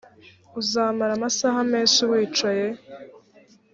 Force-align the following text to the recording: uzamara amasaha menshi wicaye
uzamara 0.61 1.11
amasaha 1.17 1.59
menshi 1.71 2.01
wicaye 2.09 2.67